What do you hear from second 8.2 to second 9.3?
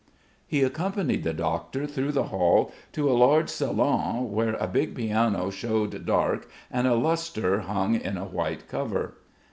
white cover.